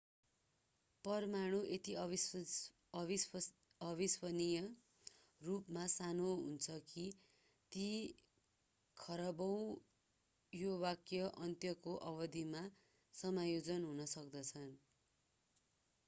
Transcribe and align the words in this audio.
परमाणु 1.05 1.57
यति 1.71 1.93
अविश्वसनीय 3.81 4.61
रूपमा 5.41 5.83
सानो 5.97 6.31
हुन्छ 6.39 6.79
कि 6.93 7.05
ती 7.71 7.85
खरबौँ 8.97 9.61
यो 10.53 10.73
वाक्यको 10.87 11.31
अन्त्यको 11.45 11.95
अवधिमा 12.13 12.65
समायोजन 13.15 13.89
हुन 13.91 14.05
सक्दछ 14.17 14.67